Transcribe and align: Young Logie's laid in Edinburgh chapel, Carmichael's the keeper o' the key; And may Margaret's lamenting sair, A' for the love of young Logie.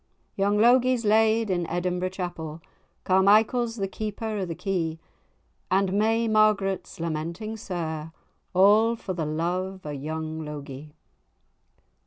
Young 0.35 0.57
Logie's 0.57 1.05
laid 1.05 1.51
in 1.51 1.67
Edinburgh 1.69 2.09
chapel, 2.09 2.59
Carmichael's 3.03 3.75
the 3.75 3.87
keeper 3.87 4.39
o' 4.39 4.45
the 4.45 4.55
key; 4.55 4.97
And 5.69 5.93
may 5.93 6.27
Margaret's 6.27 6.99
lamenting 6.99 7.55
sair, 7.55 8.11
A' 8.55 8.95
for 8.95 9.13
the 9.13 9.27
love 9.27 9.85
of 9.85 9.93
young 10.01 10.43
Logie. 10.43 10.95